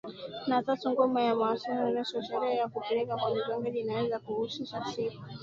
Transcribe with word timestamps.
na 0.49 0.57
tatu 0.65 0.85
Ngoma 0.91 1.19
ya 1.27 1.33
Wamasai 1.39 1.77
Eunoto 1.77 2.17
sherehe 2.25 2.55
ya 2.61 2.67
kubalehe 2.71 3.05
kwa 3.05 3.15
mpiganaji 3.31 3.79
inaweza 3.79 4.19
kuhusisha 4.19 4.85
siku 4.93 5.21